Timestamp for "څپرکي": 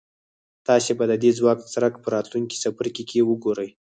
2.63-3.03